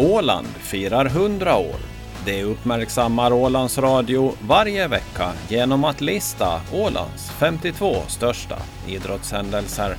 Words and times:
Åland 0.00 0.46
firar 0.46 1.06
100 1.06 1.56
år. 1.56 1.76
Det 2.24 2.42
uppmärksammar 2.44 3.32
Ålands 3.32 3.78
Radio 3.78 4.32
varje 4.40 4.88
vecka 4.88 5.32
genom 5.48 5.84
att 5.84 6.00
lista 6.00 6.60
Ålands 6.72 7.30
52 7.30 7.96
största 8.08 8.56
idrottshändelser. 8.88 9.96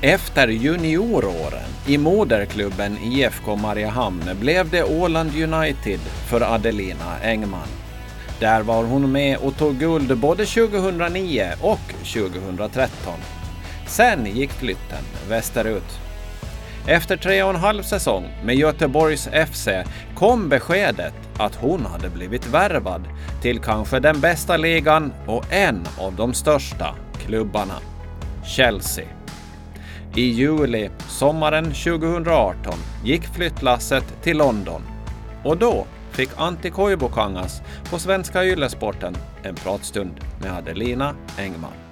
Efter 0.00 0.48
junioråren 0.48 1.70
i 1.86 1.98
moderklubben 1.98 2.98
IFK 2.98 3.56
Mariehamn 3.56 4.30
blev 4.40 4.70
det 4.70 4.84
Åland 4.84 5.30
United 5.36 6.00
för 6.30 6.54
Adelina 6.54 7.18
Engman. 7.22 7.68
Där 8.40 8.62
var 8.62 8.84
hon 8.84 9.12
med 9.12 9.38
och 9.38 9.56
tog 9.56 9.78
guld 9.78 10.18
både 10.18 10.46
2009 10.46 11.52
och 11.60 11.94
2013. 12.14 13.14
Sen 13.86 14.26
gick 14.26 14.50
flytten 14.50 15.04
västerut. 15.28 16.11
Efter 16.86 17.16
tre 17.16 17.42
och 17.42 17.50
en 17.50 17.56
halv 17.56 17.82
säsong 17.82 18.28
med 18.44 18.56
Göteborgs 18.56 19.28
FC 19.52 19.68
kom 20.14 20.48
beskedet 20.48 21.14
att 21.38 21.54
hon 21.54 21.86
hade 21.86 22.10
blivit 22.10 22.46
värvad 22.46 23.08
till 23.42 23.58
kanske 23.58 24.00
den 24.00 24.20
bästa 24.20 24.56
ligan 24.56 25.12
och 25.26 25.52
en 25.52 25.86
av 25.98 26.16
de 26.16 26.34
största 26.34 26.94
klubbarna, 27.18 27.74
Chelsea. 28.44 29.04
I 30.14 30.22
juli 30.22 30.90
sommaren 31.08 31.64
2018 31.64 32.74
gick 33.04 33.22
flyttlasset 33.22 34.22
till 34.22 34.38
London 34.38 34.82
och 35.44 35.56
då 35.56 35.86
fick 36.10 36.30
Antti 36.36 36.70
Koivukangas 36.70 37.62
på 37.90 37.98
Svenska 37.98 38.44
Yllesporten 38.44 39.16
en 39.42 39.54
pratstund 39.54 40.14
med 40.40 40.52
Adelina 40.52 41.14
Engman. 41.38 41.91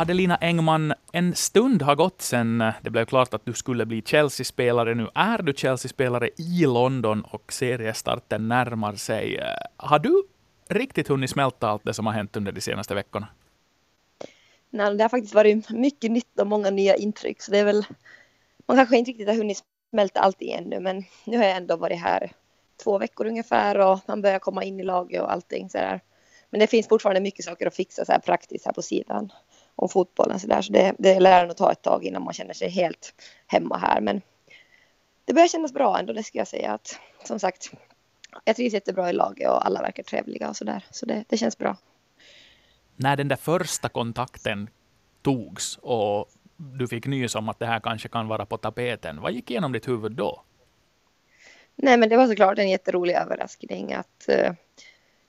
Adelina 0.00 0.36
Engman, 0.36 0.94
en 1.12 1.34
stund 1.34 1.82
har 1.82 1.94
gått 1.94 2.22
sedan 2.22 2.60
eh, 2.60 2.74
det 2.82 2.90
blev 2.90 3.04
klart 3.04 3.34
att 3.34 3.44
du 3.44 3.52
skulle 3.52 3.86
bli 3.86 4.02
Chelsea-spelare. 4.02 4.94
Nu 4.94 5.08
är 5.14 5.42
du 5.42 5.52
Chelsea-spelare 5.56 6.30
i 6.38 6.66
London 6.66 7.22
och 7.22 7.52
seriestarten 7.52 8.48
närmar 8.48 8.94
sig. 8.94 9.36
Eh, 9.36 9.46
har 9.76 9.98
du 9.98 10.22
riktigt 10.68 11.08
hunnit 11.08 11.30
smälta 11.30 11.68
allt 11.68 11.84
det 11.84 11.94
som 11.94 12.06
har 12.06 12.12
hänt 12.12 12.36
under 12.36 12.52
de 12.52 12.60
senaste 12.60 12.94
veckorna? 12.94 13.28
Nej, 14.70 14.94
det 14.94 15.04
har 15.04 15.08
faktiskt 15.08 15.34
varit 15.34 15.70
mycket 15.70 16.10
nytt 16.10 16.40
och 16.40 16.46
många 16.46 16.70
nya 16.70 16.96
intryck, 16.96 17.42
så 17.42 17.50
det 17.50 17.58
är 17.58 17.64
väl 17.64 17.84
man 18.66 18.76
kanske 18.76 18.98
inte 18.98 19.10
riktigt 19.10 19.28
har 19.28 19.34
hunnit 19.34 19.62
smälta 19.90 20.20
allt 20.20 20.42
ännu, 20.42 20.80
men 20.80 21.04
nu 21.24 21.36
har 21.36 21.44
jag 21.44 21.56
ändå 21.56 21.76
varit 21.76 22.00
här 22.00 22.32
två 22.84 22.98
veckor 22.98 23.26
ungefär 23.26 23.78
och 23.78 23.98
man 24.06 24.22
börjar 24.22 24.38
komma 24.38 24.64
in 24.64 24.80
i 24.80 24.82
laget 24.82 25.22
och 25.22 25.32
allting 25.32 25.70
så 25.70 25.78
där. 25.78 26.00
Men 26.50 26.60
det 26.60 26.66
finns 26.66 26.88
fortfarande 26.88 27.20
mycket 27.20 27.44
saker 27.44 27.66
att 27.66 27.76
fixa 27.76 28.04
så 28.04 28.12
här 28.12 28.18
praktiskt 28.18 28.66
här 28.66 28.72
på 28.72 28.82
sidan 28.82 29.32
om 29.80 29.88
fotbollen 29.88 30.40
så 30.40 30.46
där. 30.46 30.62
Så 30.62 30.72
det, 30.72 30.94
det 30.98 31.20
lär 31.20 31.46
nog 31.46 31.56
ta 31.56 31.72
ett 31.72 31.82
tag 31.82 32.04
innan 32.04 32.22
man 32.22 32.34
känner 32.34 32.54
sig 32.54 32.68
helt 32.68 33.14
hemma 33.46 33.78
här. 33.78 34.00
Men 34.00 34.22
det 35.24 35.34
börjar 35.34 35.48
kännas 35.48 35.72
bra 35.72 35.98
ändå, 35.98 36.12
det 36.12 36.22
ska 36.22 36.38
jag 36.38 36.48
säga. 36.48 36.72
Att, 36.72 37.00
som 37.24 37.40
sagt, 37.40 37.72
jag 38.44 38.56
trivs 38.56 38.74
jättebra 38.74 39.10
i 39.10 39.12
laget 39.12 39.50
och 39.50 39.66
alla 39.66 39.82
verkar 39.82 40.02
trevliga 40.02 40.48
och 40.48 40.56
så 40.56 40.64
där. 40.64 40.84
Så 40.90 41.06
det, 41.06 41.24
det 41.28 41.36
känns 41.36 41.58
bra. 41.58 41.76
När 42.96 43.16
den 43.16 43.28
där 43.28 43.36
första 43.36 43.88
kontakten 43.88 44.70
togs 45.22 45.78
och 45.82 46.30
du 46.56 46.88
fick 46.88 47.06
nys 47.06 47.34
om 47.34 47.48
att 47.48 47.58
det 47.58 47.66
här 47.66 47.80
kanske 47.80 48.08
kan 48.08 48.28
vara 48.28 48.46
på 48.46 48.56
tapeten, 48.56 49.20
vad 49.20 49.32
gick 49.32 49.50
igenom 49.50 49.72
ditt 49.72 49.88
huvud 49.88 50.12
då? 50.12 50.42
Nej, 51.76 51.96
men 51.96 52.08
det 52.08 52.16
var 52.16 52.26
såklart 52.26 52.58
en 52.58 52.70
jätterolig 52.70 53.14
överraskning 53.14 53.92
att 53.92 54.28
uh, 54.28 54.52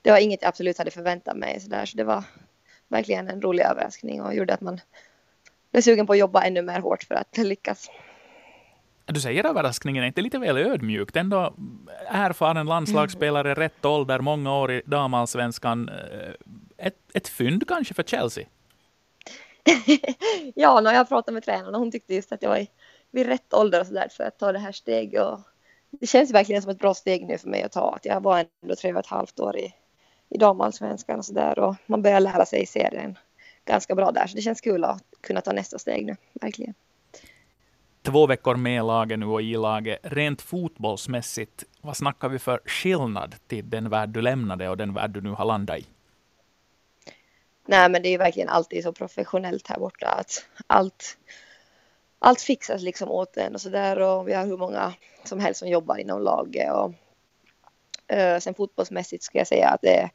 det 0.02 0.10
var 0.10 0.18
inget 0.18 0.42
jag 0.42 0.48
absolut 0.48 0.78
hade 0.78 0.90
förväntat 0.90 1.36
mig 1.36 1.60
så 1.60 1.68
där, 1.68 1.86
så 1.86 1.96
det 1.96 2.04
var 2.04 2.24
verkligen 2.92 3.28
en 3.28 3.42
rolig 3.42 3.64
överraskning 3.64 4.22
och 4.22 4.34
gjorde 4.34 4.54
att 4.54 4.60
man 4.60 4.80
blev 5.70 5.82
sugen 5.82 6.06
på 6.06 6.12
att 6.12 6.18
jobba 6.18 6.42
ännu 6.42 6.62
mer 6.62 6.80
hårt 6.80 7.02
för 7.02 7.14
att 7.14 7.38
lyckas. 7.38 7.90
Du 9.04 9.20
säger 9.20 9.46
överraskningen 9.46 10.02
är 10.02 10.06
inte 10.06 10.20
lite 10.20 10.38
väl 10.38 10.56
ödmjukt? 10.56 11.16
Ändå 11.16 11.54
erfaren 12.06 12.66
landslagsspelare, 12.66 13.48
mm. 13.48 13.54
rätt 13.54 13.84
ålder, 13.84 14.18
många 14.20 14.56
år 14.56 14.72
i 14.72 14.82
damallsvenskan. 14.86 15.88
Eh, 15.88 16.86
ett, 16.86 16.96
ett 17.14 17.28
fynd 17.28 17.68
kanske 17.68 17.94
för 17.94 18.02
Chelsea? 18.02 18.46
ja, 20.54 20.80
när 20.80 20.94
jag 20.94 21.08
pratade 21.08 21.34
med 21.34 21.42
tränaren 21.42 21.74
hon 21.74 21.90
tyckte 21.90 22.14
just 22.14 22.32
att 22.32 22.42
jag 22.42 22.50
var 22.50 22.66
vid 23.10 23.26
rätt 23.26 23.54
ålder 23.54 23.80
och 23.80 23.86
så 23.86 23.92
där 23.94 24.08
för 24.08 24.24
att 24.24 24.38
ta 24.38 24.52
det 24.52 24.58
här 24.58 24.72
steget. 24.72 25.22
Och 25.22 25.40
det 25.90 26.06
känns 26.06 26.30
verkligen 26.30 26.62
som 26.62 26.70
ett 26.70 26.78
bra 26.78 26.94
steg 26.94 27.26
nu 27.26 27.38
för 27.38 27.48
mig 27.48 27.62
att 27.62 27.72
ta. 27.72 27.94
Att 27.94 28.04
jag 28.04 28.20
var 28.20 28.46
ändå 28.62 28.76
tre 28.76 28.92
och 28.92 28.98
ett 28.98 29.06
halvt 29.06 29.40
år 29.40 29.56
i, 29.56 29.74
i 30.34 30.38
damallsvenskan 30.38 31.18
och 31.18 31.24
så 31.24 31.32
där 31.32 31.58
och 31.58 31.76
man 31.86 32.02
börjar 32.02 32.20
lära 32.20 32.46
sig 32.46 32.66
serien 32.66 33.18
ganska 33.64 33.94
bra 33.94 34.10
där. 34.10 34.26
Så 34.26 34.36
det 34.36 34.42
känns 34.42 34.60
kul 34.60 34.84
att 34.84 35.02
kunna 35.20 35.40
ta 35.40 35.52
nästa 35.52 35.78
steg 35.78 36.06
nu, 36.06 36.16
verkligen. 36.32 36.74
Två 38.02 38.26
veckor 38.26 38.56
med 38.56 38.84
laget 38.84 39.18
nu 39.18 39.26
och 39.26 39.42
i 39.42 39.56
laget. 39.56 39.98
Rent 40.02 40.42
fotbollsmässigt, 40.42 41.64
vad 41.80 41.96
snackar 41.96 42.28
vi 42.28 42.38
för 42.38 42.60
skillnad 42.64 43.34
till 43.46 43.70
den 43.70 43.90
värld 43.90 44.08
du 44.08 44.22
lämnade 44.22 44.68
och 44.68 44.76
den 44.76 44.94
värld 44.94 45.10
du 45.10 45.20
nu 45.20 45.30
har 45.30 45.44
landat 45.44 45.78
i? 45.78 45.86
Nej, 47.66 47.90
men 47.90 48.02
det 48.02 48.08
är 48.08 48.18
verkligen 48.18 48.48
alltid 48.48 48.82
så 48.82 48.92
professionellt 48.92 49.68
här 49.68 49.78
borta 49.78 50.06
att 50.06 50.44
allt, 50.66 51.18
allt 52.18 52.40
fixas 52.40 52.82
liksom 52.82 53.10
åt 53.10 53.36
en 53.36 53.54
och 53.54 53.60
så 53.60 53.68
där 53.68 54.00
och 54.00 54.28
vi 54.28 54.34
har 54.34 54.46
hur 54.46 54.56
många 54.56 54.92
som 55.24 55.40
helst 55.40 55.58
som 55.58 55.68
jobbar 55.68 55.96
inom 55.96 56.22
laget 56.22 56.72
och 56.72 56.92
sen 58.40 58.54
fotbollsmässigt 58.54 59.22
ska 59.22 59.38
jag 59.38 59.46
säga 59.46 59.68
att 59.68 59.80
det 59.82 59.96
är, 59.96 60.10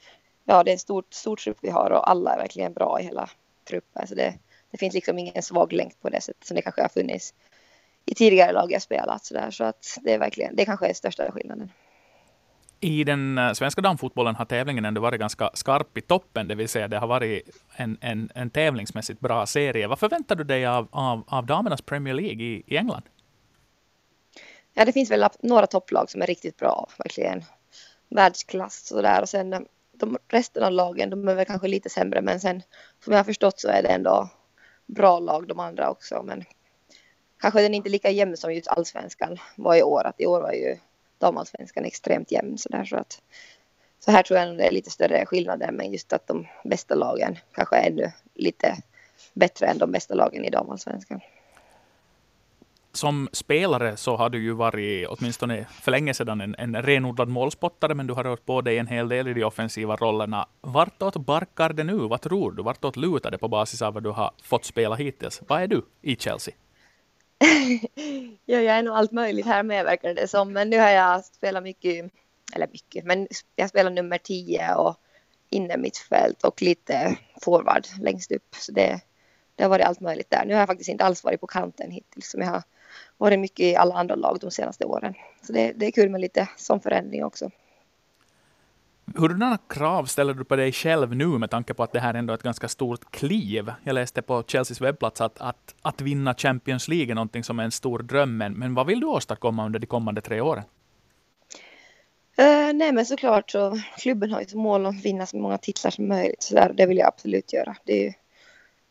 ja, 0.45 0.63
det 0.63 0.71
är 0.71 0.73
en 0.73 0.79
stor, 0.79 1.03
stor 1.09 1.35
trupp 1.35 1.57
vi 1.61 1.69
har 1.69 1.91
och 1.91 2.09
alla 2.09 2.33
är 2.33 2.37
verkligen 2.37 2.73
bra 2.73 2.99
i 2.99 3.03
hela 3.03 3.29
truppen 3.67 4.07
så 4.07 4.15
det, 4.15 4.33
det 4.71 4.77
finns 4.77 4.93
liksom 4.93 5.19
ingen 5.19 5.43
svag 5.43 5.73
länk 5.73 6.01
på 6.01 6.09
det 6.09 6.21
sättet 6.21 6.45
som 6.45 6.55
det 6.55 6.61
kanske 6.61 6.81
har 6.81 6.89
funnits 6.89 7.33
i 8.05 8.15
tidigare 8.15 8.51
lag 8.51 8.71
jag 8.71 8.81
spelat 8.81 9.25
så 9.25 9.33
där 9.33 9.51
så 9.51 9.63
att 9.63 9.97
det 10.01 10.13
är 10.13 10.19
verkligen 10.19 10.55
det 10.55 10.65
kanske 10.65 10.87
är 10.87 10.93
största 10.93 11.31
skillnaden. 11.31 11.71
I 12.79 13.03
den 13.03 13.37
eh, 13.37 13.53
svenska 13.53 13.81
damfotbollen 13.81 14.35
har 14.35 14.45
tävlingen 14.45 14.85
ändå 14.85 15.01
varit 15.01 15.19
ganska 15.19 15.49
skarp 15.53 15.97
i 15.97 16.01
toppen, 16.01 16.47
det 16.47 16.55
vill 16.55 16.69
säga 16.69 16.87
det 16.87 16.97
har 16.97 17.07
varit 17.07 17.49
en, 17.75 17.97
en, 18.01 18.29
en 18.35 18.49
tävlingsmässigt 18.49 19.19
bra 19.19 19.45
serie. 19.45 19.87
Vad 19.87 19.99
förväntar 19.99 20.35
du 20.35 20.43
dig 20.43 20.65
av, 20.65 20.87
av, 20.91 21.23
av 21.27 21.45
damernas 21.45 21.81
Premier 21.81 22.13
League 22.13 22.45
i, 22.45 22.63
i 22.67 22.77
England? 22.77 23.03
Ja, 24.73 24.85
det 24.85 24.91
finns 24.91 25.11
väl 25.11 25.25
några 25.39 25.67
topplag 25.67 26.09
som 26.09 26.21
är 26.21 26.27
riktigt 26.27 26.57
bra, 26.57 26.87
verkligen 26.97 27.43
världsklass 28.09 28.87
sådär. 28.87 29.21
Och 29.21 29.29
sen 29.29 29.53
eh, 29.53 29.59
de 29.91 30.17
resten 30.27 30.63
av 30.63 30.71
lagen, 30.71 31.09
de 31.09 31.27
är 31.27 31.35
väl 31.35 31.45
kanske 31.45 31.67
lite 31.67 31.89
sämre, 31.89 32.21
men 32.21 32.39
sen 32.39 32.63
som 33.03 33.13
jag 33.13 33.19
har 33.19 33.23
förstått 33.23 33.59
så 33.59 33.67
är 33.67 33.83
det 33.83 33.89
ändå 33.89 34.29
bra 34.85 35.19
lag 35.19 35.47
de 35.47 35.59
andra 35.59 35.89
också, 35.89 36.23
men 36.23 36.43
kanske 37.39 37.61
den 37.61 37.73
är 37.73 37.77
inte 37.77 37.89
lika 37.89 38.09
jämn 38.09 38.37
som 38.37 38.53
just 38.53 38.67
allsvenskan 38.67 39.37
var 39.55 39.75
i 39.75 39.83
år, 39.83 40.07
att 40.07 40.21
i 40.21 40.25
år 40.25 40.41
var 40.41 40.51
ju 40.51 40.77
damallsvenskan 41.17 41.85
extremt 41.85 42.31
jämn 42.31 42.57
sådär. 42.57 42.85
Så 42.85 42.97
att 42.97 43.21
så 43.99 44.11
här 44.11 44.23
tror 44.23 44.39
jag 44.39 44.47
nog 44.47 44.57
det 44.57 44.67
är 44.67 44.71
lite 44.71 44.91
större 44.91 45.25
skillnader 45.25 45.71
men 45.71 45.91
just 45.91 46.13
att 46.13 46.27
de 46.27 46.47
bästa 46.63 46.95
lagen 46.95 47.37
kanske 47.51 47.75
är 47.75 47.87
ännu 47.87 48.11
lite 48.33 48.77
bättre 49.33 49.67
än 49.67 49.77
de 49.77 49.91
bästa 49.91 50.13
lagen 50.13 50.45
i 50.45 50.49
damallsvenskan. 50.49 51.21
Som 52.97 53.29
spelare 53.31 53.97
så 53.97 54.15
har 54.15 54.29
du 54.29 54.43
ju 54.43 54.53
varit, 54.53 55.07
åtminstone 55.07 55.65
för 55.81 55.91
länge 55.91 56.13
sedan, 56.13 56.41
en, 56.41 56.55
en 56.57 56.81
renodlad 56.81 57.29
målspottare, 57.29 57.93
men 57.93 58.07
du 58.07 58.13
har 58.13 58.23
rört 58.23 58.45
på 58.45 58.61
dig 58.61 58.77
en 58.77 58.87
hel 58.87 59.09
del 59.09 59.27
i 59.27 59.33
de 59.33 59.43
offensiva 59.43 59.95
rollerna. 59.95 60.47
Vartåt 60.61 61.15
barkar 61.15 61.73
det 61.73 61.83
nu? 61.83 61.97
Vad 61.97 62.21
tror 62.21 62.51
du? 62.51 62.63
Vartåt 62.63 62.95
lutar 62.95 63.31
det 63.31 63.37
på 63.37 63.47
basis 63.47 63.81
av 63.81 63.93
vad 63.93 64.03
du 64.03 64.09
har 64.09 64.31
fått 64.43 64.65
spela 64.65 64.95
hittills? 64.95 65.41
Vad 65.47 65.61
är 65.61 65.67
du 65.67 65.85
i 66.01 66.15
Chelsea? 66.15 66.53
ja, 68.45 68.57
jag 68.57 68.77
är 68.77 68.83
nog 68.83 68.95
allt 68.95 69.11
möjligt 69.11 69.45
här 69.45 69.63
med 69.63 69.85
verkar 69.85 70.13
det 70.13 70.27
som. 70.27 70.53
Men 70.53 70.69
nu 70.69 70.79
har 70.79 70.89
jag 70.89 71.25
spelat 71.25 71.63
mycket, 71.63 72.11
eller 72.53 72.67
mycket, 72.67 73.05
men 73.05 73.27
jag 73.55 73.69
spelar 73.69 73.91
nummer 73.91 74.17
10 74.17 74.75
och 74.75 74.95
inne 75.49 75.77
mittfält 75.77 76.43
och 76.43 76.61
lite 76.61 77.17
forward 77.41 77.85
längst 78.01 78.31
upp. 78.31 78.55
Så 78.55 78.71
det, 78.71 79.01
det 79.55 79.63
har 79.63 79.69
varit 79.69 79.85
allt 79.85 79.99
möjligt 79.99 80.29
där. 80.29 80.45
Nu 80.45 80.53
har 80.53 80.59
jag 80.59 80.67
faktiskt 80.67 80.89
inte 80.89 81.05
alls 81.05 81.23
varit 81.23 81.41
på 81.41 81.47
kanten 81.47 81.91
hittills 81.91 82.31
som 82.31 82.41
jag 82.41 82.49
har 82.49 82.63
varit 83.17 83.39
mycket 83.39 83.59
i 83.59 83.75
alla 83.75 83.95
andra 83.95 84.15
lag 84.15 84.37
de 84.41 84.51
senaste 84.51 84.85
åren. 84.85 85.13
Så 85.41 85.53
det, 85.53 85.71
det 85.75 85.85
är 85.85 85.91
kul 85.91 86.09
med 86.09 86.21
lite 86.21 86.49
sån 86.57 86.79
förändring 86.79 87.25
också. 87.25 87.49
Hurdana 89.15 89.57
krav 89.67 90.05
ställer 90.05 90.33
du 90.33 90.43
på 90.43 90.55
dig 90.55 90.71
själv 90.71 91.15
nu 91.15 91.25
med 91.25 91.49
tanke 91.49 91.73
på 91.73 91.83
att 91.83 91.91
det 91.91 91.99
här 91.99 92.13
ändå 92.13 92.33
är 92.33 92.37
ett 92.37 92.43
ganska 92.43 92.67
stort 92.67 93.11
kliv? 93.11 93.71
Jag 93.83 93.93
läste 93.93 94.21
på 94.21 94.43
Chelseas 94.47 94.81
webbplats 94.81 95.21
att, 95.21 95.41
att, 95.41 95.75
att 95.81 96.01
vinna 96.01 96.33
Champions 96.33 96.87
League 96.87 97.11
är 97.11 97.15
någonting 97.15 97.43
som 97.43 97.59
är 97.59 97.63
en 97.63 97.71
stor 97.71 97.99
dröm. 97.99 98.37
Men, 98.37 98.53
men 98.53 98.73
vad 98.73 98.87
vill 98.87 98.99
du 98.99 99.07
åstadkomma 99.07 99.65
under 99.65 99.79
de 99.79 99.87
kommande 99.87 100.21
tre 100.21 100.41
åren? 100.41 100.63
Uh, 102.39 102.73
nej 102.73 102.91
men 102.91 103.05
såklart 103.05 103.51
så 103.51 103.79
klubben 103.97 104.31
har 104.31 104.39
ju 104.39 104.45
som 104.45 104.59
mål 104.59 104.85
att 104.85 105.05
vinna 105.05 105.25
så 105.25 105.37
många 105.37 105.57
titlar 105.57 105.91
som 105.91 106.07
möjligt. 106.07 106.43
Så 106.43 106.55
där, 106.55 106.73
det 106.73 106.85
vill 106.85 106.97
jag 106.97 107.07
absolut 107.07 107.53
göra. 107.53 107.75
Det 107.83 108.07
är 108.07 108.13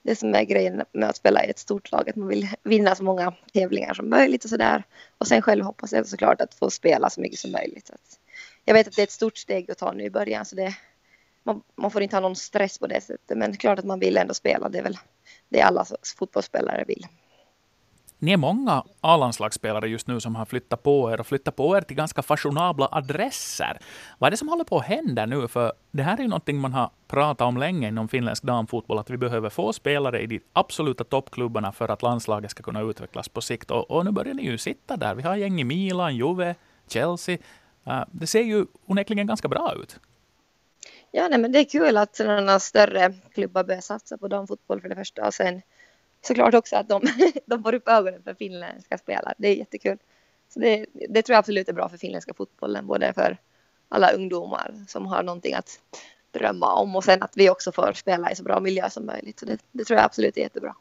det 0.07 0.17
som 0.17 0.35
är 0.35 0.45
grejen 0.45 0.83
med 0.93 1.09
att 1.09 1.17
spela 1.17 1.45
i 1.45 1.51
ett 1.51 1.59
stort 1.59 1.93
lag. 1.93 2.09
Att 2.09 2.17
man 2.17 2.29
vill 2.29 2.49
vinna 2.63 2.95
så 2.95 3.05
många 3.05 3.35
tävlingar 3.53 3.95
som 3.95 4.11
möjligt 4.11 4.45
och 4.45 4.51
sådär. 4.51 4.83
Och 5.19 5.27
sen 5.27 5.43
själv 5.43 5.65
hoppas 5.65 5.93
jag 5.93 6.07
såklart 6.07 6.41
att 6.41 6.55
få 6.55 6.71
spela 6.71 7.11
så 7.11 7.21
mycket 7.21 7.39
som 7.39 7.53
möjligt. 7.53 7.91
Att 7.91 8.21
jag 8.65 8.75
vet 8.75 8.89
att 8.89 8.97
det 8.97 9.03
är 9.03 9.07
ett 9.07 9.11
stort 9.11 9.37
steg 9.37 9.71
att 9.71 9.79
ta 9.79 9.93
nu 9.93 10.05
i 10.05 10.11
början 10.11 10.45
så 10.45 10.57
det, 10.57 10.75
man, 11.43 11.63
man, 11.77 11.91
får 11.91 12.03
inte 12.03 12.17
ha 12.17 12.21
någon 12.21 12.37
stress 12.37 12.79
på 12.79 12.87
det 12.87 13.01
sättet 13.01 13.39
men 13.39 13.57
klart 13.57 13.79
att 13.79 13.85
man 13.85 14.01
vill 14.01 14.17
ändå 14.17 14.35
spela. 14.35 14.69
Det 14.69 14.79
är 14.79 14.83
väl 14.83 14.99
det 15.49 15.61
alla 15.61 15.85
fotbollsspelare 16.19 16.85
vill. 16.87 17.07
Ni 18.27 18.33
är 18.33 18.37
många 18.37 18.85
A-landslagsspelare 19.01 19.89
just 19.89 20.07
nu 20.07 20.21
som 20.21 20.37
har 20.37 20.45
flyttat 20.45 20.83
på 20.83 21.13
er 21.13 21.21
och 21.21 21.27
flyttat 21.27 21.57
på 21.57 21.77
er 21.77 21.81
till 21.81 21.97
ganska 21.97 22.23
fashionabla 22.23 22.89
adresser. 22.93 23.79
Vad 24.19 24.29
är 24.29 24.31
det 24.31 24.37
som 24.37 24.49
håller 24.49 24.65
på 24.65 24.79
att 24.79 24.85
hända 24.85 25.27
nu? 25.27 25.49
För 25.49 25.73
det 25.91 26.03
här 26.03 26.17
är 26.17 26.23
ju 26.23 26.29
någonting 26.29 26.59
man 26.59 26.73
har 26.73 26.91
pratat 27.09 27.47
om 27.47 27.57
länge 27.57 27.89
inom 27.89 28.09
finländsk 28.09 28.43
damfotboll, 28.43 28.99
att 28.99 29.11
vi 29.11 29.17
behöver 29.17 29.51
få 29.51 29.73
spelare 29.73 30.23
i 30.23 30.27
de 30.27 30.41
absoluta 30.53 31.05
toppklubbarna 31.05 31.73
för 31.73 31.89
att 31.89 32.03
landslaget 32.03 32.51
ska 32.51 32.63
kunna 32.63 32.81
utvecklas 32.81 33.29
på 33.29 33.41
sikt. 33.41 33.71
Och, 33.71 33.91
och 33.91 34.05
nu 34.05 34.11
börjar 34.11 34.35
ni 34.35 34.43
ju 34.43 34.59
sitta 34.59 34.97
där. 34.97 35.15
Vi 35.15 35.23
har 35.23 35.37
gäng 35.37 35.61
i 35.61 35.65
Milan, 35.65 36.17
Juve, 36.17 36.55
Chelsea. 36.89 37.39
Uh, 37.87 38.05
det 38.11 38.27
ser 38.27 38.43
ju 38.43 38.67
onekligen 38.87 39.27
ganska 39.27 39.49
bra 39.49 39.75
ut. 39.83 40.01
Ja, 41.11 41.29
nej, 41.29 41.39
men 41.39 41.53
det 41.53 41.59
är 41.59 41.65
kul 41.65 41.97
att 41.97 42.17
sådana 42.17 42.61
större 42.61 43.15
klubbar 43.35 43.65
börjar 43.65 43.81
satsa 43.81 44.19
på 44.19 44.29
damfotboll 44.29 44.81
för 44.81 44.89
det 44.89 44.95
första. 44.95 45.27
Och 45.27 45.35
sen 45.35 45.63
såklart 46.27 46.55
också 46.55 46.77
att 46.77 46.89
de, 46.89 47.03
de 47.47 47.63
får 47.63 47.75
upp 47.75 47.89
ögonen 47.89 48.23
för 48.23 48.35
finländska 48.35 48.99
spelare. 48.99 49.35
Det 49.39 49.49
är 49.49 49.55
jättekul. 49.55 49.99
Så 50.49 50.61
det, 50.61 50.87
det 51.09 51.23
tror 51.23 51.35
jag 51.35 51.39
absolut 51.39 51.69
är 51.69 51.73
bra 51.73 51.89
för 51.89 51.97
finländska 51.97 52.35
fotbollen, 52.35 52.87
både 52.87 53.13
för 53.13 53.37
alla 53.89 54.11
ungdomar 54.11 54.75
som 54.89 55.07
har 55.07 55.23
någonting 55.23 55.55
att 55.55 55.81
drömma 56.31 56.75
om 56.75 56.97
och 56.97 57.05
sen 57.05 57.23
att 57.23 57.33
vi 57.37 57.51
också 57.51 57.73
får 57.73 57.93
spela 57.93 58.33
i 58.33 58.37
så 58.37 58.43
bra 58.43 58.61
miljö 58.61 58.91
som 58.91 59.07
möjligt. 59.07 59.39
Så 59.39 59.47
det, 59.47 59.59
det 59.73 59.85
tror 59.85 59.97
jag 59.97 60.05
absolut 60.05 60.37
är 60.37 60.41
jättebra. 60.41 60.75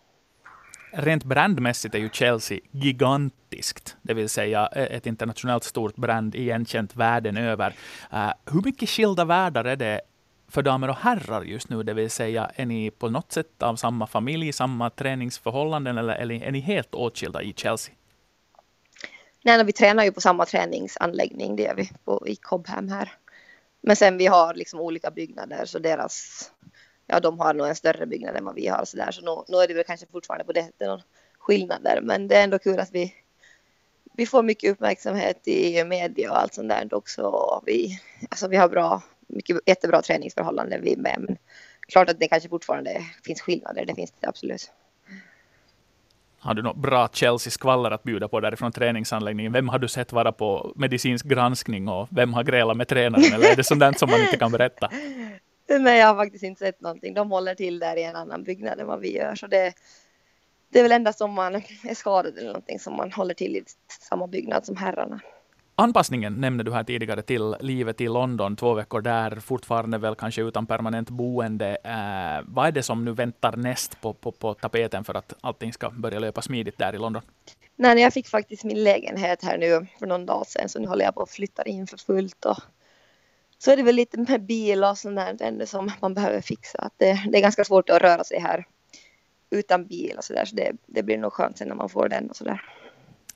Rent 0.92 1.24
brandmässigt 1.24 1.96
är 1.96 2.00
ju 2.00 2.10
Chelsea 2.10 2.60
gigantiskt, 2.72 3.98
det 4.02 4.14
vill 4.14 4.30
säga 4.30 4.70
eh, 4.76 4.84
ett 4.84 5.06
internationellt 5.06 5.64
stort 5.64 5.96
brand, 5.96 6.36
igenkänt 6.36 6.96
världen 6.96 7.38
över. 7.38 7.76
Uh, 8.14 8.32
hur 8.46 8.62
mycket 8.62 8.90
skilda 8.90 9.26
världar 9.26 9.66
är 9.66 9.76
det 9.76 10.02
för 10.48 10.62
damer 10.62 10.88
och 10.88 10.96
herrar 10.96 11.42
just 11.42 11.70
nu? 11.70 11.84
Det 11.84 11.94
vill 11.94 12.10
säga, 12.10 12.52
är 12.56 12.66
ni 12.66 12.92
på 12.92 13.10
något 13.10 13.32
sätt 13.32 13.64
av 13.64 13.76
samma 13.76 14.08
familj, 14.08 14.54
samma 14.54 14.90
träningsförhållanden 14.90 15.98
eller 15.98 16.44
är 16.44 16.52
ni 16.52 16.60
helt 16.60 16.96
åtskilda 16.96 17.42
i 17.42 17.54
Chelsea? 17.54 17.96
Nej, 19.44 19.64
vi 19.64 19.74
tränar 19.74 20.04
ju 20.04 20.12
på 20.12 20.22
samma 20.22 20.46
träningsanläggning, 20.46 21.56
det 21.56 21.64
gör 21.64 21.76
vi 21.76 21.90
på, 22.06 22.28
i 22.28 22.36
Cobham 22.36 22.90
här. 22.90 23.12
Men 23.82 23.96
sen 23.96 24.18
vi 24.18 24.28
har 24.28 24.54
liksom 24.54 24.80
olika 24.80 25.12
byggnader 25.12 25.66
så 25.66 25.80
deras, 25.80 26.52
ja 27.08 27.20
de 27.20 27.40
har 27.40 27.54
nog 27.54 27.68
en 27.68 27.76
större 27.76 28.06
byggnad 28.06 28.36
än 28.36 28.46
vad 28.46 28.56
vi 28.56 28.68
har 28.68 28.86
så 28.86 28.98
där 28.98 29.12
så 29.12 29.22
nu, 29.22 29.44
nu 29.48 29.64
är 29.64 29.68
det 29.68 29.74
väl 29.74 29.84
kanske 29.84 30.06
fortfarande 30.12 30.46
på 30.46 30.52
det 30.52 30.64
sättet 30.64 30.88
någon 30.88 31.02
skillnad 31.40 31.84
där 31.84 32.00
men 32.02 32.28
det 32.28 32.36
är 32.36 32.44
ändå 32.44 32.60
kul 32.60 32.80
att 32.80 32.92
vi 32.92 33.14
vi 34.18 34.26
får 34.26 34.44
mycket 34.44 34.72
uppmärksamhet 34.72 35.48
i 35.48 35.84
media 35.84 36.32
och 36.32 36.42
allt 36.42 36.54
sånt 36.54 36.70
där 36.70 36.94
också. 36.94 37.62
Vi, 37.66 38.00
alltså 38.30 38.48
vi 38.48 38.58
har 38.58 38.70
bra 38.70 39.02
mycket, 39.28 39.58
jättebra 39.66 40.02
träningsförhållanden 40.02 40.82
vi 40.82 40.98
med. 40.98 41.16
Men 41.20 41.38
klart 41.88 42.10
att 42.10 42.20
det 42.20 42.28
kanske 42.28 42.50
fortfarande 42.50 43.02
finns 43.24 43.42
skillnader, 43.42 43.86
det 43.86 43.96
finns 43.96 44.14
det 44.20 44.28
absolut. 44.28 44.72
Har 46.46 46.54
du 46.54 46.62
något 46.62 46.78
bra 46.78 47.10
Chelsea-skvaller 47.14 47.92
att 47.92 48.04
bjuda 48.04 48.28
på 48.28 48.40
därifrån 48.40 48.72
träningsanläggningen? 48.72 49.52
Vem 49.52 49.70
har 49.70 49.80
du 49.80 49.88
sett 49.88 50.12
vara 50.14 50.32
på 50.32 50.74
medicinsk 50.76 51.26
granskning 51.26 51.88
och 51.88 52.08
vem 52.12 52.34
har 52.34 52.44
grälat 52.44 52.78
med 52.78 52.88
tränaren? 52.88 53.34
Eller 53.34 53.52
är 53.52 53.56
det 53.56 53.64
sådant 53.64 54.00
som 54.00 54.10
man 54.10 54.22
inte 54.22 54.38
kan 54.38 54.52
berätta? 54.52 54.90
Nej, 55.70 56.00
jag 56.00 56.08
har 56.08 56.16
faktiskt 56.16 56.44
inte 56.44 56.60
sett 56.60 56.82
någonting. 56.82 57.14
De 57.14 57.32
håller 57.32 57.56
till 57.56 57.80
där 57.80 57.96
i 57.96 58.04
en 58.04 58.16
annan 58.16 58.44
byggnad 58.44 58.80
än 58.80 58.88
vad 58.88 59.00
vi 59.00 59.18
gör. 59.18 59.36
Så 59.36 59.48
det, 59.48 59.74
det 60.70 60.80
är 60.80 60.84
väl 60.84 60.92
endast 60.92 61.22
om 61.22 61.34
man 61.34 61.56
är 61.56 61.96
skadad 61.96 62.38
eller 62.38 62.48
någonting 62.48 62.80
som 62.80 62.96
man 62.96 63.12
håller 63.12 63.34
till 63.34 63.56
i 63.56 63.64
samma 64.02 64.28
byggnad 64.28 64.66
som 64.66 64.78
herrarna. 64.78 65.20
Anpassningen 65.78 66.34
nämnde 66.34 66.64
du 66.64 66.74
här 66.74 66.84
tidigare 66.84 67.22
till 67.22 67.56
livet 67.60 68.02
i 68.02 68.08
London, 68.08 68.56
två 68.56 68.74
veckor 68.74 69.02
där, 69.02 69.40
fortfarande 69.40 69.98
väl 69.98 70.16
kanske 70.16 70.42
utan 70.42 70.66
permanent 70.66 71.10
boende. 71.10 71.78
Eh, 71.84 72.46
vad 72.48 72.68
är 72.68 72.72
det 72.72 72.84
som 72.84 73.06
nu 73.06 73.12
väntar 73.12 73.56
näst 73.56 74.02
på, 74.02 74.14
på, 74.14 74.32
på 74.32 74.54
tapeten 74.54 75.04
för 75.04 75.14
att 75.14 75.34
allting 75.42 75.74
ska 75.74 75.90
börja 75.90 76.20
löpa 76.20 76.42
smidigt 76.42 76.78
där 76.78 76.96
i 76.96 76.98
London? 76.98 77.22
Nej, 77.76 78.02
jag 78.02 78.14
fick 78.14 78.28
faktiskt 78.28 78.64
min 78.64 78.84
lägenhet 78.84 79.44
här 79.44 79.58
nu 79.58 79.88
för 80.00 80.08
någon 80.08 80.26
dag 80.26 80.48
sedan, 80.48 80.70
så 80.70 80.80
nu 80.80 80.88
håller 80.88 81.06
jag 81.06 81.16
på 81.16 81.22
att 81.22 81.32
flytta 81.32 81.64
in 81.64 81.88
för 81.88 81.98
fullt. 81.98 82.46
Och 82.46 82.58
så 83.58 83.72
är 83.72 83.78
det 83.78 83.84
väl 83.84 83.96
lite 83.96 84.18
med 84.18 84.46
bil 84.46 84.84
och 84.84 84.98
sånt 84.98 85.16
där 85.16 85.66
som 85.66 85.92
man 86.02 86.14
behöver 86.14 86.42
fixa. 86.42 86.78
Att 86.78 86.94
det, 86.98 87.24
det 87.32 87.38
är 87.38 87.42
ganska 87.42 87.64
svårt 87.64 87.90
att 87.90 88.02
röra 88.02 88.24
sig 88.24 88.40
här 88.40 88.66
utan 89.50 89.88
bil 89.88 90.16
och 90.18 90.24
så 90.24 90.34
där, 90.34 90.46
så 90.46 90.56
det, 90.56 90.72
det 90.86 91.04
blir 91.04 91.18
nog 91.18 91.34
skönt 91.34 91.58
sen 91.58 91.68
när 91.68 91.76
man 91.76 91.90
får 91.90 92.10
den 92.10 92.30
och 92.30 92.36
så 92.36 92.44
där. 92.44 92.62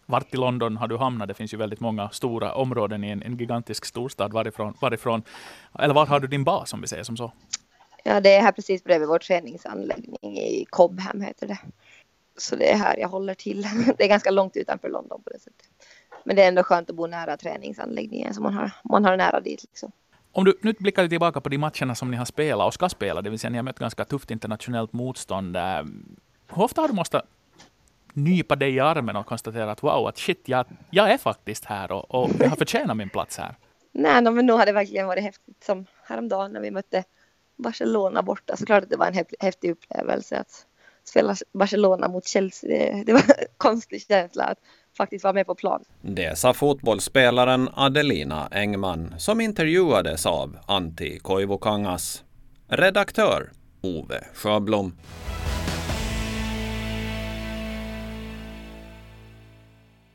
Vart 0.10 0.34
i 0.34 0.38
London 0.38 0.78
har 0.78 0.88
du 0.88 0.98
hamnat? 0.98 1.28
Det 1.28 1.34
finns 1.34 1.54
ju 1.54 1.58
väldigt 1.58 1.80
många 1.80 2.10
stora 2.10 2.54
områden 2.54 3.04
i 3.04 3.10
en, 3.10 3.24
en 3.24 3.38
gigantisk 3.38 3.86
storstad. 3.86 4.34
Varifrån, 4.34 4.74
varifrån, 4.82 5.24
eller 5.80 5.94
var 5.94 6.06
har 6.06 6.20
du 6.20 6.28
din 6.28 6.44
bas 6.44 6.74
om 6.74 6.82
vi 6.82 6.88
säger 6.88 7.04
som 7.04 7.18
så? 7.18 7.32
Ja, 8.04 8.20
det 8.20 8.36
är 8.36 8.42
här 8.42 8.52
precis 8.52 8.84
bredvid 8.84 9.08
vår 9.08 9.20
träningsanläggning 9.20 10.38
i 10.38 10.66
Cobham 10.70 11.22
heter 11.22 11.48
det. 11.48 11.58
Så 12.38 12.56
det 12.56 12.72
är 12.72 12.78
här 12.78 12.98
jag 12.98 13.10
håller 13.10 13.34
till. 13.34 13.62
Det 13.98 14.04
är 14.04 14.08
ganska 14.08 14.32
långt 14.32 14.58
utanför 14.58 14.90
London 14.90 15.22
på 15.24 15.30
det 15.30 15.40
sättet. 15.40 15.68
Men 16.24 16.36
det 16.36 16.44
är 16.44 16.48
ändå 16.48 16.64
skönt 16.64 16.90
att 16.90 16.96
bo 16.96 17.08
nära 17.08 17.38
träningsanläggningen 17.38 18.34
så 18.34 18.42
man 18.42 18.54
har, 18.54 18.72
man 18.84 19.06
har 19.06 19.18
nära 19.18 19.40
dit. 19.40 19.64
Liksom. 19.64 19.92
Om 20.32 20.46
du 20.46 20.60
nu 20.62 20.74
blickar 20.80 21.08
tillbaka 21.08 21.42
på 21.42 21.50
de 21.50 21.58
matcherna 21.58 21.96
som 21.96 22.12
ni 22.12 22.18
har 22.18 22.26
spelat 22.26 22.68
och 22.68 22.74
ska 22.74 22.90
spela, 22.90 23.22
det 23.22 23.30
vill 23.30 23.40
säga 23.40 23.52
ni 23.52 23.58
har 23.58 23.64
mött 23.64 23.80
ganska 23.80 24.06
tufft 24.06 24.32
internationellt 24.32 24.94
motstånd. 24.94 25.58
Eh, 25.58 25.84
hur 26.48 26.64
ofta 26.64 26.82
har 26.82 26.88
du 26.88 26.94
måste 26.94 27.22
nypa 28.14 28.56
dig 28.56 28.76
i 28.76 28.80
armen 28.80 29.16
och 29.16 29.26
konstatera 29.26 29.72
att 29.72 29.84
wow, 29.84 30.08
att 30.08 30.18
shit, 30.18 30.44
jag, 30.46 30.66
jag 30.90 31.12
är 31.12 31.18
faktiskt 31.18 31.66
här 31.66 31.92
och, 31.92 32.16
och 32.16 32.32
jag 32.40 32.50
har 32.50 32.56
förtjänat 32.56 32.98
min 32.98 33.10
plats 33.10 33.38
här? 33.38 33.56
Nej, 33.92 34.22
men 34.22 34.46
nu 34.46 34.54
har 34.54 34.66
det 34.66 34.72
verkligen 34.72 35.08
varit 35.08 35.24
häftigt. 35.24 35.64
Som 35.64 35.86
häromdagen 36.08 36.52
när 36.52 36.60
vi 36.60 36.72
mötte 36.72 37.04
Barcelona 37.58 38.24
borta, 38.24 38.58
så 38.58 38.66
klart 38.66 38.84
att 38.84 38.90
det 38.90 38.98
var 38.98 39.08
en 39.08 39.26
häftig 39.40 39.72
upplevelse 39.72 40.40
att 40.40 40.66
spela 41.04 41.36
Barcelona 41.54 42.08
mot 42.08 42.28
Chelsea. 42.28 42.70
Det, 42.70 43.04
det 43.06 43.14
var 43.14 43.20
en 43.20 43.46
konstig 43.58 44.06
känsla 44.08 44.44
att 44.44 44.58
faktiskt 44.98 45.24
vara 45.24 45.34
med 45.34 45.46
på 45.46 45.56
plan. 45.56 45.84
Det 46.02 46.38
sa 46.38 46.54
fotbollsspelaren 46.54 47.70
Adelina 47.74 48.48
Engman 48.52 49.16
som 49.18 49.42
intervjuades 49.42 50.26
av 50.26 50.58
Antti 50.66 51.20
Koivukangas. 51.20 52.24
Redaktör 52.68 53.52
Ove 53.82 54.24
Sjöblom. 54.34 54.94